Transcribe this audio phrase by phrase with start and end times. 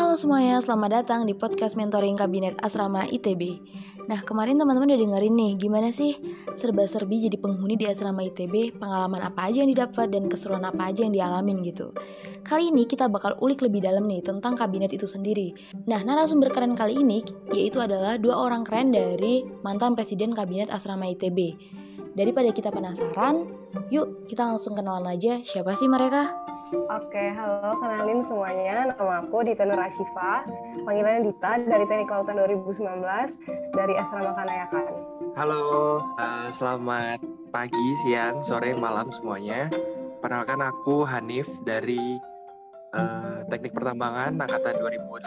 [0.00, 3.60] Halo semuanya, selamat datang di podcast mentoring kabinet asrama ITB.
[4.08, 6.16] Nah, kemarin teman-teman udah dengerin nih, gimana sih
[6.56, 11.04] serba-serbi jadi penghuni di asrama ITB, pengalaman apa aja yang didapat dan keseruan apa aja
[11.04, 11.92] yang dialamin gitu.
[12.40, 15.52] Kali ini kita bakal ulik lebih dalam nih tentang kabinet itu sendiri.
[15.84, 17.20] Nah, narasumber keren kali ini
[17.52, 21.60] yaitu adalah dua orang keren dari mantan presiden kabinet asrama ITB.
[22.16, 23.52] Daripada kita penasaran,
[23.92, 26.49] yuk kita langsung kenalan aja siapa sih mereka?
[26.70, 28.94] Oke, halo, kenalin semuanya.
[28.94, 30.46] Nama aku Dita Nur Ashifa,
[30.86, 34.86] panggilannya Dita dari Teknik Kelautan 2019 dari Asrama Kanayakan.
[35.34, 37.18] Halo, uh, selamat
[37.50, 39.66] pagi, siang, sore, malam semuanya.
[40.22, 42.22] Perkenalkan aku Hanif dari
[42.94, 45.26] uh, Teknik Pertambangan Angkatan 2018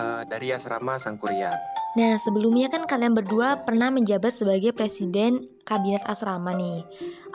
[0.00, 1.60] uh, dari Asrama Sangkuriang.
[2.00, 6.80] Nah, sebelumnya kan kalian berdua pernah menjabat sebagai presiden kabinet asrama nih.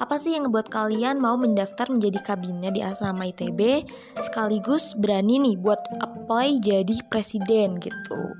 [0.01, 3.85] Apa sih yang ngebuat kalian mau mendaftar menjadi kabinet di asrama ITB
[4.25, 8.33] sekaligus berani nih buat apply jadi presiden gitu?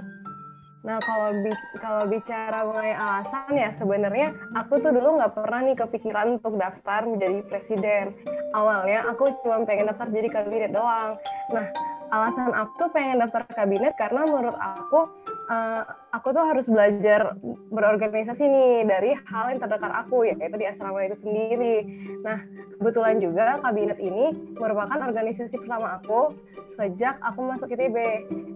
[0.84, 5.76] Nah kalau bi kalau bicara mengenai alasan ya sebenarnya aku tuh dulu nggak pernah nih
[5.80, 8.06] kepikiran untuk daftar menjadi presiden.
[8.52, 11.16] Awalnya aku cuma pengen daftar jadi kabinet doang.
[11.56, 11.66] Nah
[12.12, 15.08] alasan aku pengen daftar kabinet karena menurut aku
[15.50, 17.36] uh, aku tuh harus belajar
[17.72, 21.78] berorganisasi nih dari hal yang terdekat aku yaitu di asrama itu sendiri.
[22.22, 22.44] Nah
[22.80, 26.36] kebetulan juga kabinet ini merupakan organisasi pertama aku
[26.76, 27.98] sejak aku masuk ITB.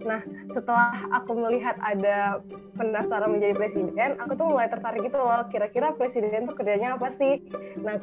[0.04, 0.20] Nah
[0.52, 2.42] setelah aku melihat ada
[2.78, 5.46] pendaftaran menjadi presiden, aku tuh mulai tertarik gitu loh.
[5.50, 7.42] Kira-kira presiden tuh kerjanya apa sih?
[7.82, 7.98] Nah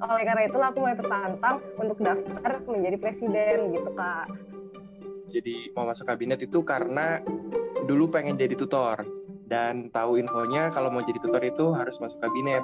[0.00, 4.26] oleh karena itu aku mulai tertantang untuk daftar menjadi presiden gitu kak.
[5.30, 7.22] Jadi mau masuk kabinet itu karena
[7.86, 9.00] dulu pengen jadi tutor
[9.50, 12.62] dan tahu infonya kalau mau jadi tutor itu harus masuk kabinet.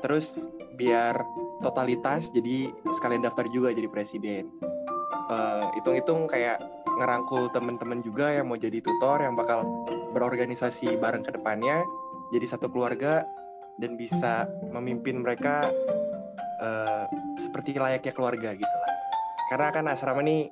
[0.00, 0.48] Terus
[0.80, 1.20] biar
[1.60, 4.48] totalitas jadi sekalian daftar juga jadi presiden.
[5.30, 6.58] Uh, hitung-hitung kayak
[6.98, 9.62] ngerangkul temen-temen juga yang mau jadi tutor yang bakal
[10.10, 11.86] berorganisasi bareng ke depannya
[12.34, 13.22] jadi satu keluarga
[13.78, 15.70] dan bisa memimpin mereka
[16.60, 17.06] uh,
[17.38, 18.92] seperti layaknya keluarga gitu lah.
[19.54, 20.50] Karena kan asrama ini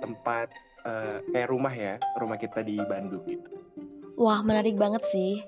[0.00, 0.48] tempat
[0.84, 3.50] uh, kayak rumah ya, rumah kita di Bandung gitu.
[4.20, 5.40] Wah, menarik banget sih.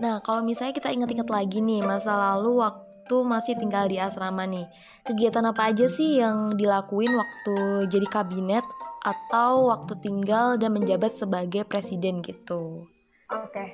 [0.00, 4.66] Nah, kalau misalnya kita inget-inget lagi nih masa lalu waktu masih tinggal di asrama nih,
[5.04, 8.64] kegiatan apa aja sih yang dilakuin waktu jadi kabinet
[9.04, 12.88] atau waktu tinggal dan menjabat sebagai presiden gitu?
[13.32, 13.68] Oke, okay.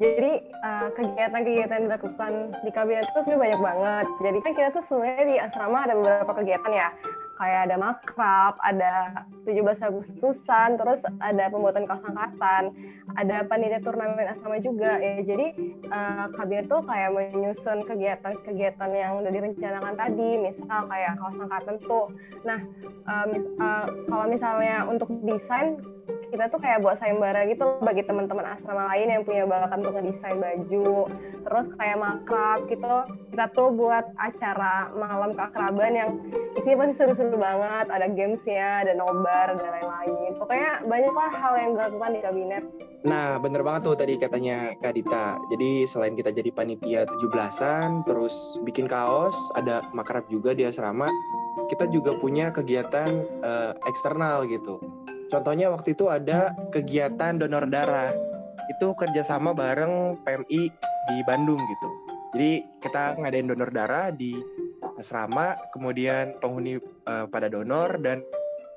[0.00, 2.32] jadi uh, kegiatan-kegiatan yang dilakukan
[2.64, 4.06] di kabinet itu sebenarnya banyak banget.
[4.24, 6.88] Jadi kan kita tuh sebenarnya di asrama ada beberapa kegiatan ya
[7.36, 12.72] kayak ada makrab, ada 17 Agustusan, terus ada pembuatan kaos angkatan,
[13.14, 15.22] ada panitia turnamen asrama juga ya.
[15.22, 15.46] Jadi
[15.88, 22.06] uh, kabinet tuh kayak menyusun kegiatan-kegiatan yang udah direncanakan tadi, misal kayak kaos angkatan tuh.
[22.42, 22.60] Nah,
[23.06, 23.26] uh,
[23.60, 25.80] uh, kalau misalnya untuk desain
[26.36, 30.36] kita tuh kayak buat sayembara gitu bagi teman-teman asrama lain yang punya bakat untuk ngedesain
[30.36, 31.08] baju
[31.48, 32.96] terus kayak makrab gitu.
[33.32, 36.10] Kita tuh buat acara malam keakraban yang
[36.60, 37.88] isinya pasti seru-seru banget.
[37.88, 40.30] Ada gamesnya ada nobar dan lain-lain.
[40.36, 42.64] Pokoknya banyaklah hal yang dilakukan di kabinet.
[43.08, 45.40] Nah, bener banget tuh tadi katanya Kak Dita.
[45.48, 51.06] Jadi selain kita jadi panitia 17-an, terus bikin kaos, ada makrab juga di asrama,
[51.72, 54.82] kita juga punya kegiatan uh, eksternal gitu
[55.26, 58.14] Contohnya waktu itu ada kegiatan donor darah.
[58.70, 60.62] Itu kerjasama bareng PMI
[61.06, 61.88] di Bandung gitu.
[62.34, 64.34] Jadi kita ngadain donor darah di
[64.98, 66.76] asrama, kemudian penghuni
[67.06, 68.22] uh, pada donor dan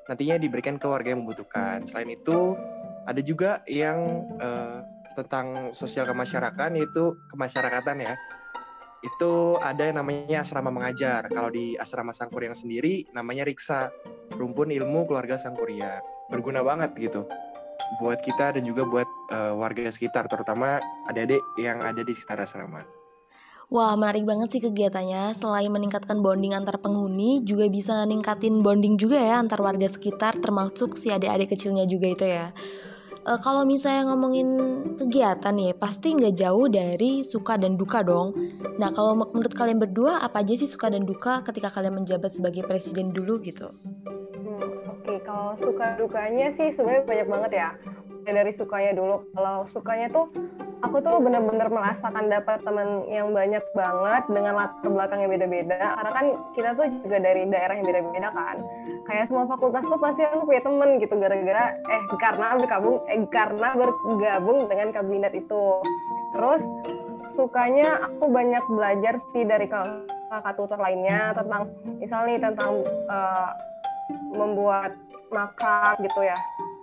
[0.09, 1.85] nantinya diberikan ke warga yang membutuhkan.
[1.89, 2.57] Selain itu
[3.05, 4.81] ada juga yang uh,
[5.17, 8.13] tentang sosial kemasyarakatan yaitu kemasyarakatan ya.
[8.99, 11.27] Itu ada yang namanya asrama mengajar.
[11.31, 13.91] Kalau di asrama Sangkuriang sendiri namanya Riksa,
[14.35, 17.25] Rumpun Ilmu Keluarga Sangkuriang berguna banget gitu
[17.97, 20.77] buat kita dan juga buat uh, warga sekitar terutama
[21.09, 22.85] adik-adik yang ada di sekitar asrama.
[23.69, 25.33] Wah, menarik banget sih kegiatannya.
[25.37, 30.97] Selain meningkatkan bonding antar penghuni, juga bisa ningkatin bonding juga ya antar warga sekitar, termasuk
[30.97, 32.49] si adik-adik kecilnya juga itu ya.
[33.23, 34.49] E, kalau misalnya ngomongin
[34.95, 38.35] kegiatan nih, pasti nggak jauh dari suka dan duka dong.
[38.79, 42.63] Nah, kalau menurut kalian berdua, apa aja sih suka dan duka ketika kalian menjabat sebagai
[42.63, 43.71] presiden dulu gitu?
[45.29, 47.69] Kalau suka dukanya sih sebenarnya banyak banget ya.
[48.29, 49.25] Dari sukanya dulu.
[49.33, 50.25] Kalau sukanya tuh
[50.79, 55.79] aku tuh bener-bener merasakan dapat teman yang banyak banget dengan latar belakang yang beda-beda.
[55.99, 58.57] Karena kan kita tuh juga dari daerah yang beda-beda kan.
[59.09, 63.69] Kayak semua fakultas tuh pasti aku punya temen gitu gara-gara eh karena bergabung eh karena
[63.75, 65.65] bergabung dengan kabinet itu.
[66.31, 66.63] Terus
[67.35, 73.51] sukanya aku banyak belajar sih dari kakak tutor lainnya tentang misalnya tentang uh,
[74.33, 74.93] membuat
[75.29, 76.37] makan gitu ya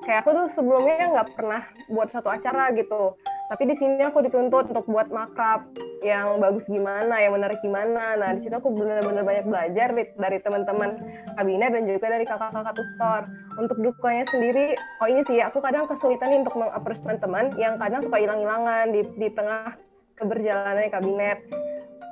[0.07, 4.75] kayak aku tuh sebelumnya nggak pernah buat satu acara gitu tapi di sini aku dituntut
[4.75, 5.71] untuk buat makrab
[6.03, 8.19] yang bagus gimana, yang menarik gimana.
[8.19, 10.91] Nah, di situ aku benar-benar banyak belajar dari teman-teman
[11.39, 13.23] kabinet dan juga dari kakak-kakak tutor.
[13.63, 18.03] Untuk dukanya sendiri, oh ini sih aku kadang kesulitan nih untuk mengapres teman-teman yang kadang
[18.03, 19.79] suka hilang-hilangan di, di tengah
[20.19, 21.39] keberjalanan kabinet.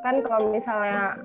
[0.06, 1.18] Kan kalau misalnya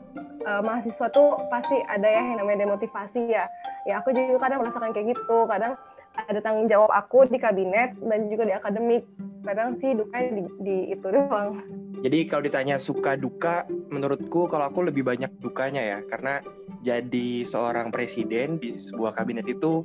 [0.50, 3.46] uh, mahasiswa tuh pasti ada ya yang namanya demotivasi ya.
[3.86, 5.46] Ya aku juga kadang merasakan kayak gitu.
[5.46, 5.78] Kadang
[6.18, 9.06] ada tanggung jawab aku di kabinet dan juga di akademik
[9.44, 11.63] kadang sih dukanya di, di itu doang.
[12.00, 16.00] Jadi kalau ditanya suka duka menurutku kalau aku lebih banyak dukanya ya.
[16.07, 16.39] Karena
[16.83, 19.83] jadi seorang presiden di sebuah kabinet itu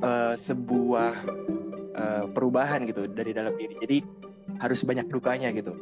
[0.00, 1.12] uh, sebuah
[1.96, 3.76] uh, perubahan gitu dari dalam diri.
[3.80, 3.98] Jadi
[4.60, 5.76] harus banyak dukanya gitu.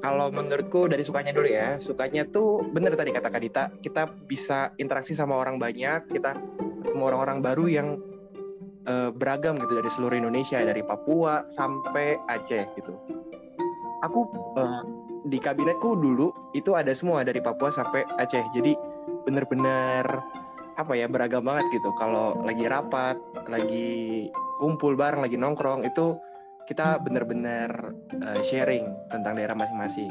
[0.00, 5.12] Kalau menurutku dari sukanya dulu ya sukanya tuh bener tadi kata Kadita kita bisa interaksi
[5.12, 6.40] sama orang banyak kita
[6.80, 7.88] ketemu orang-orang baru yang
[8.90, 12.92] uh, beragam gitu dari seluruh Indonesia dari Papua sampai Aceh gitu.
[14.02, 14.26] Aku
[14.58, 14.82] uh,
[15.30, 18.42] di kabinetku dulu itu ada semua dari Papua sampai Aceh.
[18.50, 18.74] Jadi
[19.22, 20.04] bener-bener
[20.74, 21.92] apa ya beragam banget gitu.
[22.00, 24.28] Kalau lagi rapat, lagi
[24.58, 26.16] kumpul bareng, lagi nongkrong itu
[26.66, 27.70] kita bener-bener
[28.22, 30.10] uh, sharing tentang daerah masing-masing.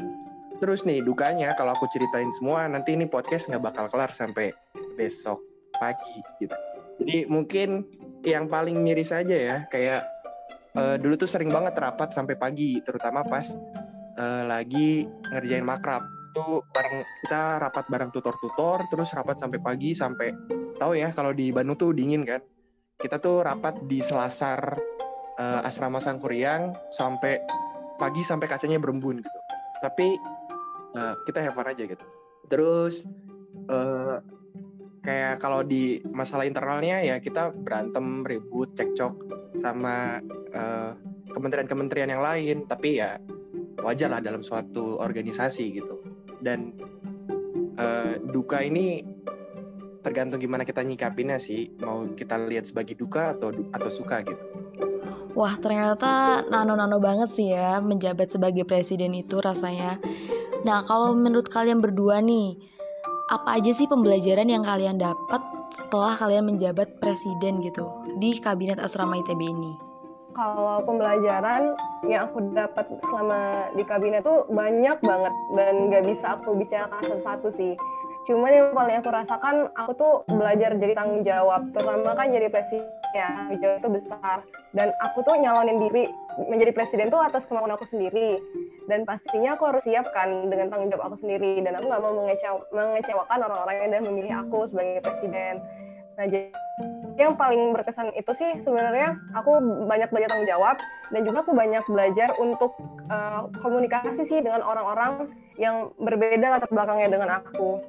[0.60, 4.52] Terus nih dukanya kalau aku ceritain semua nanti ini podcast nggak bakal kelar sampai
[4.94, 5.40] besok
[5.80, 6.52] pagi gitu.
[7.00, 7.88] Jadi mungkin
[8.24, 9.56] yang paling miris aja ya.
[9.68, 10.04] Kayak
[10.76, 13.46] uh, dulu tuh sering banget rapat sampai pagi terutama pas
[14.18, 16.04] uh, lagi ngerjain makrab.
[16.30, 20.30] Tuh bareng kita rapat bareng tutor-tutor terus rapat sampai pagi sampai
[20.78, 22.40] tahu ya kalau di Bandung tuh dingin kan.
[23.00, 24.76] Kita tuh rapat di selasar
[25.40, 27.40] uh, asrama Sangkuriang sampai
[27.96, 29.40] pagi sampai kacanya berembun gitu.
[29.80, 30.20] Tapi
[30.96, 32.04] uh, kita have aja gitu.
[32.52, 33.08] Terus
[33.72, 34.20] uh,
[35.00, 39.14] kayak kalau di masalah internalnya ya kita berantem ribut cekcok
[39.56, 40.96] sama kementerian
[41.30, 42.56] kementerian-kementerian yang lain.
[42.68, 43.16] Tapi ya
[43.80, 46.00] wajar lah dalam suatu organisasi gitu.
[46.40, 46.76] Dan
[47.80, 49.04] uh, duka ini
[50.00, 51.72] tergantung gimana kita nyikapinnya sih.
[51.80, 54.44] Mau kita lihat sebagai duka atau atau suka gitu.
[55.30, 60.02] Wah ternyata nano-nano banget sih ya menjabat sebagai presiden itu rasanya.
[60.66, 62.58] Nah kalau menurut kalian berdua nih
[63.30, 65.38] apa aja sih pembelajaran yang kalian dapat
[65.70, 67.86] setelah kalian menjabat presiden gitu
[68.18, 69.78] di kabinet asrama ITB ini?
[70.34, 71.78] Kalau pembelajaran
[72.10, 77.48] yang aku dapat selama di kabinet tuh banyak banget dan nggak bisa aku bicarakan satu-satu
[77.54, 77.78] sih.
[78.26, 82.86] Cuman yang paling aku rasakan, aku tuh belajar jadi tanggung jawab, terutama kan jadi presiden
[83.14, 84.38] ya, tanggung jawab itu besar.
[84.74, 86.04] Dan aku tuh nyalonin diri
[86.46, 88.38] menjadi presiden tuh atas kemauan aku sendiri.
[88.90, 91.62] Dan pastinya aku harus siapkan dengan tanggung jawab aku sendiri.
[91.62, 95.62] Dan aku nggak mau mengecew mengecewakan orang-orang yang udah memilih aku sebagai presiden.
[96.18, 96.50] Nah, jadi
[97.16, 99.56] yang paling berkesan itu sih sebenarnya aku
[99.86, 100.76] banyak belajar tanggung jawab
[101.14, 102.76] dan juga aku banyak belajar untuk
[103.12, 105.28] uh, komunikasi sih dengan orang-orang
[105.60, 107.80] yang berbeda latar belakangnya dengan aku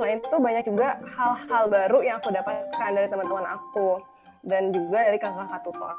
[0.00, 4.00] selain itu banyak juga hal-hal baru yang aku dapatkan dari teman-teman aku
[4.48, 5.94] dan juga dari kakak-kakak tutor.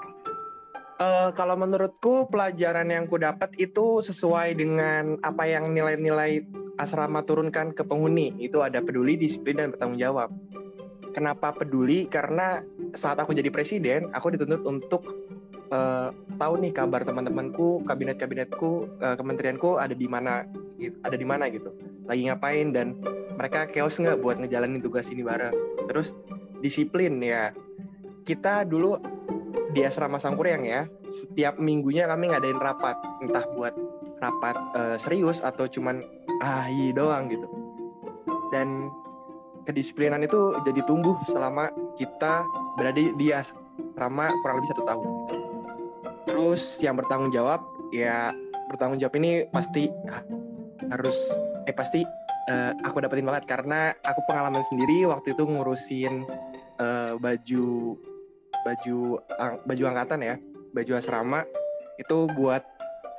[1.01, 6.45] Uh, kalau menurutku pelajaran yang ku dapat itu sesuai dengan apa yang nilai-nilai
[6.77, 8.37] asrama turunkan ke penghuni.
[8.37, 10.29] Itu ada peduli, disiplin, dan bertanggung jawab.
[11.17, 12.05] Kenapa peduli?
[12.05, 12.61] Karena
[12.93, 15.01] saat aku jadi presiden, aku dituntut untuk
[15.73, 20.45] uh, tahu nih kabar teman-temanku, kabinet-kabinetku, uh, kementerianku ada di mana,
[21.01, 21.73] ada di mana gitu,
[22.05, 22.93] lagi ngapain dan
[23.41, 25.55] mereka chaos nggak buat ngejalanin tugas ini bareng
[25.89, 26.13] terus
[26.61, 27.49] disiplin ya
[28.21, 29.01] kita dulu
[29.71, 33.75] di asrama Sangkuriang ya setiap minggunya kami ngadain rapat entah buat
[34.21, 36.05] rapat uh, serius atau cuman
[36.43, 37.47] ah iya doang gitu.
[38.51, 38.91] Dan
[39.63, 42.43] kedisiplinan itu jadi tumbuh selama kita
[42.75, 45.09] berada di asrama kurang lebih satu tahun.
[46.29, 47.63] Terus yang bertanggung jawab
[47.95, 48.35] ya
[48.69, 49.89] bertanggung jawab ini pasti
[50.91, 51.17] harus
[51.65, 52.03] eh pasti
[52.51, 53.49] uh, aku dapetin banget.
[53.49, 56.27] Karena aku pengalaman sendiri waktu itu ngurusin
[56.77, 57.97] uh, baju
[58.63, 59.21] baju
[59.65, 60.35] baju angkatan ya,
[60.73, 61.41] baju asrama
[61.99, 62.65] itu buat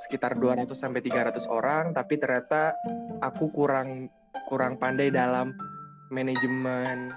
[0.07, 2.75] sekitar 200 sampai 300 orang tapi ternyata
[3.23, 4.11] aku kurang
[4.51, 5.55] kurang pandai dalam
[6.13, 7.15] manajemen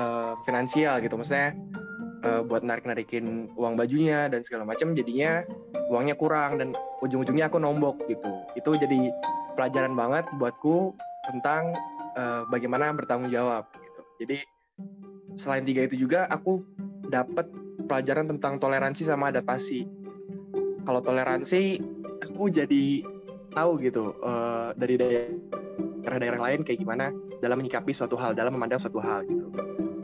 [0.00, 1.14] uh, finansial gitu.
[1.14, 1.54] Maksudnya
[2.26, 5.46] uh, buat narik-narikin uang bajunya dan segala macam jadinya
[5.92, 8.32] uangnya kurang dan ujung-ujungnya aku nombok gitu.
[8.58, 9.12] Itu jadi
[9.54, 10.96] pelajaran banget buatku
[11.30, 11.74] tentang
[12.18, 14.02] uh, bagaimana bertanggung jawab gitu.
[14.26, 14.36] Jadi
[15.36, 16.64] selain tiga itu juga aku
[17.08, 17.46] dapat
[17.86, 19.86] pelajaran tentang toleransi sama adaptasi.
[20.86, 21.80] Kalau toleransi
[22.22, 23.02] aku jadi
[23.56, 27.10] tahu gitu uh, dari daerah-daerah lain kayak gimana
[27.40, 29.48] dalam menyikapi suatu hal, dalam memandang suatu hal gitu.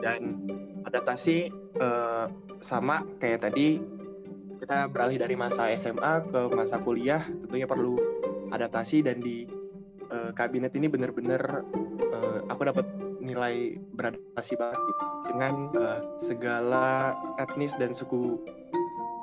[0.02, 0.42] Dan
[0.86, 2.26] adaptasi uh,
[2.62, 3.78] sama kayak tadi
[4.62, 7.98] kita beralih dari masa SMA ke masa kuliah tentunya perlu
[8.54, 9.42] adaptasi dan di
[10.12, 11.66] uh, kabinet ini benar-benar
[12.14, 12.86] uh, aku dapat
[13.22, 18.42] nilai beradaptasi banget gitu dengan uh, segala etnis dan suku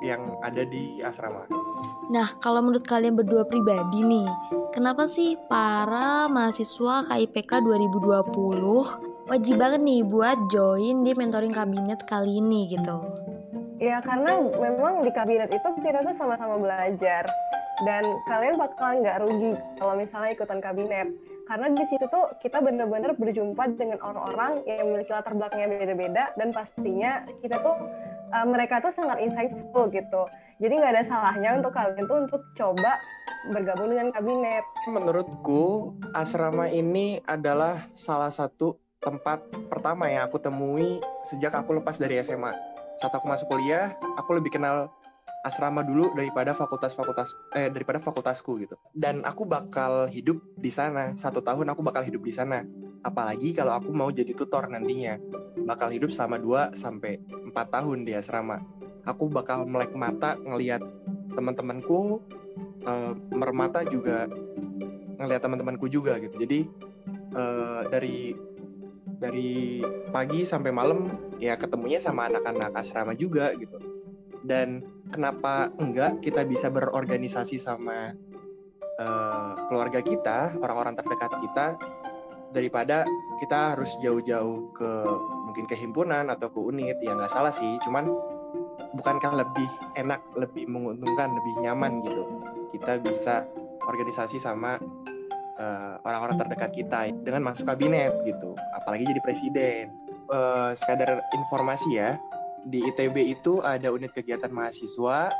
[0.00, 1.44] yang ada di asrama.
[2.08, 4.28] Nah, kalau menurut kalian berdua pribadi nih,
[4.72, 12.40] kenapa sih para mahasiswa KIPK 2020 wajib banget nih buat join di mentoring kabinet kali
[12.40, 12.98] ini gitu?
[13.80, 17.24] Ya karena memang di kabinet itu kita tuh sama-sama belajar
[17.84, 21.08] dan kalian bakalan nggak rugi kalau misalnya ikutan kabinet
[21.50, 26.54] karena di situ tuh kita benar-benar berjumpa dengan orang-orang yang memiliki latar belakangnya beda-beda dan
[26.54, 27.74] pastinya kita tuh
[28.30, 30.22] uh, mereka tuh sangat insightful gitu.
[30.62, 33.02] Jadi nggak ada salahnya untuk kalian tuh untuk coba
[33.50, 34.62] bergabung dengan kabinet.
[34.86, 42.22] Menurutku asrama ini adalah salah satu tempat pertama yang aku temui sejak aku lepas dari
[42.22, 42.54] SMA
[43.00, 44.92] saat aku masuk kuliah aku lebih kenal
[45.40, 48.76] asrama dulu daripada fakultas-fakultas eh daripada fakultasku gitu.
[48.92, 52.64] Dan aku bakal hidup di sana satu tahun aku bakal hidup di sana.
[53.00, 55.16] Apalagi kalau aku mau jadi tutor nantinya,
[55.64, 57.16] bakal hidup selama 2 sampai
[57.48, 58.60] 4 tahun di asrama.
[59.08, 60.84] Aku bakal melek mata ngelihat
[61.32, 62.20] teman-temanku,
[62.84, 64.28] uh, mermata juga
[65.16, 66.36] ngelihat teman-temanku juga gitu.
[66.36, 66.68] Jadi
[67.32, 68.36] uh, dari
[69.20, 69.80] dari
[70.12, 71.08] pagi sampai malam
[71.40, 73.80] ya ketemunya sama anak-anak asrama juga gitu.
[74.44, 78.14] Dan kenapa enggak kita bisa berorganisasi sama
[78.98, 81.66] uh, keluarga kita, orang-orang terdekat kita,
[82.50, 83.06] daripada
[83.38, 84.90] kita harus jauh-jauh ke
[85.46, 88.10] mungkin ke himpunan atau ke unit, ya nggak salah sih, cuman
[88.94, 92.24] bukankah lebih enak, lebih menguntungkan, lebih nyaman gitu,
[92.74, 93.46] kita bisa
[93.86, 94.78] organisasi sama
[95.58, 99.84] uh, orang-orang terdekat kita dengan masuk kabinet gitu, apalagi jadi presiden.
[100.30, 102.14] Uh, sekadar informasi ya,
[102.68, 105.32] di ITB itu ada unit kegiatan mahasiswa,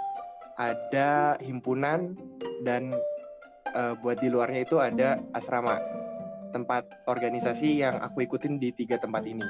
[0.56, 2.16] ada himpunan,
[2.64, 2.96] dan
[3.76, 5.76] uh, buat di luarnya itu ada asrama,
[6.52, 9.46] tempat organisasi yang aku ikutin di tiga tempat ini.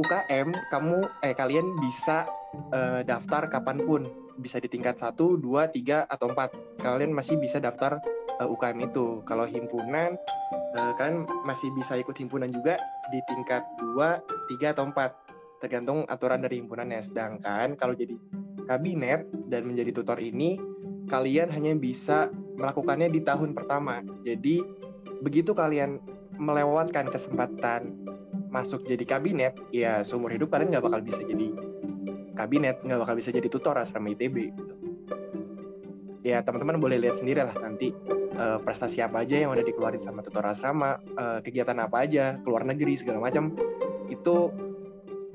[0.00, 2.24] UKM, kamu eh kalian bisa
[2.72, 4.08] uh, daftar kapan pun,
[4.40, 6.80] bisa di tingkat 1, 2, 3, atau 4.
[6.80, 8.00] Kalian masih bisa daftar
[8.40, 9.20] uh, eh, UKM itu.
[9.28, 10.16] Kalau himpunan,
[10.80, 12.80] uh, kalian masih bisa ikut himpunan juga
[13.12, 13.62] di tingkat
[13.94, 15.21] 2, 3, atau 4
[15.62, 16.98] tergantung aturan dari himpunannya.
[16.98, 18.18] Sedangkan kalau jadi
[18.66, 20.58] kabinet dan menjadi tutor ini,
[21.06, 24.02] kalian hanya bisa melakukannya di tahun pertama.
[24.26, 24.58] Jadi
[25.22, 26.02] begitu kalian
[26.34, 27.94] melewatkan kesempatan
[28.50, 31.54] masuk jadi kabinet, ya seumur hidup kalian nggak bakal bisa jadi
[32.34, 34.50] kabinet, nggak bakal bisa jadi tutor asrama ITB.
[34.50, 34.74] Gitu.
[36.22, 37.90] Ya teman-teman boleh lihat sendiri lah nanti
[38.36, 42.66] uh, prestasi apa aja yang udah dikeluarin sama tutor asrama, uh, kegiatan apa aja, keluar
[42.66, 43.56] negeri segala macam
[44.12, 44.52] itu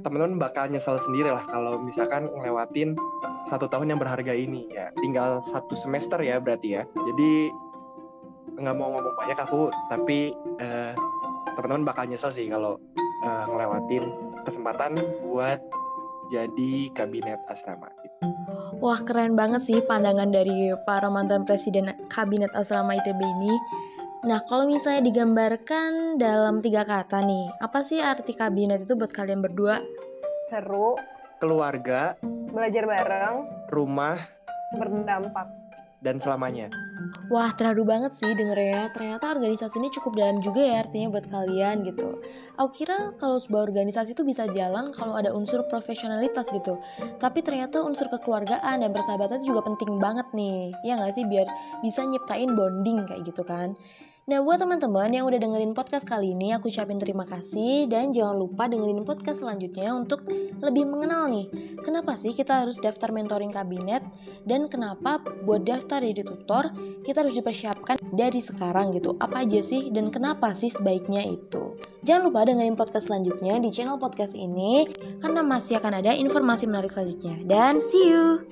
[0.08, 2.96] teman-teman bakal nyesel sendiri lah kalau misalkan ngelewatin
[3.44, 4.88] satu tahun yang berharga ini ya.
[4.96, 6.84] Tinggal satu semester ya berarti ya.
[6.96, 7.52] Jadi
[8.56, 10.32] nggak mau ngomong banyak aku tapi
[10.64, 10.96] uh,
[11.60, 12.80] teman-teman bakal nyesel sih kalau
[13.28, 14.08] uh, ngelewatin
[14.48, 14.96] kesempatan
[15.28, 15.60] buat
[16.32, 17.92] jadi kabinet asrama.
[18.80, 23.54] Wah keren banget sih pandangan dari para mantan presiden kabinet asrama ITB ini
[24.28, 29.40] Nah, kalau misalnya digambarkan dalam tiga kata nih, apa sih arti kabinet itu buat kalian
[29.40, 29.80] berdua?
[30.52, 31.00] Seru.
[31.40, 32.20] Keluarga.
[32.52, 33.36] Belajar bareng.
[33.72, 34.20] Rumah.
[34.76, 35.48] Berdampak.
[36.04, 36.68] Dan selamanya.
[37.32, 38.82] Wah, terharu banget sih denger ya.
[38.92, 42.20] Ternyata organisasi ini cukup dalam juga ya artinya buat kalian gitu.
[42.60, 46.84] Aku kira kalau sebuah organisasi itu bisa jalan kalau ada unsur profesionalitas gitu.
[47.16, 50.76] Tapi ternyata unsur kekeluargaan dan persahabatan itu juga penting banget nih.
[50.84, 51.48] Ya nggak sih biar
[51.80, 53.72] bisa nyiptain bonding kayak gitu kan.
[54.28, 58.36] Nah buat teman-teman yang udah dengerin podcast kali ini aku ucapin terima kasih dan jangan
[58.36, 60.28] lupa dengerin podcast selanjutnya untuk
[60.60, 61.48] lebih mengenal nih
[61.80, 64.04] kenapa sih kita harus daftar mentoring kabinet
[64.44, 66.76] dan kenapa buat daftar jadi tutor
[67.08, 71.80] kita harus dipersiapkan dari sekarang gitu apa aja sih dan kenapa sih sebaiknya itu.
[72.04, 74.92] Jangan lupa dengerin podcast selanjutnya di channel podcast ini
[75.24, 78.44] karena masih akan ada informasi menarik selanjutnya dan see you!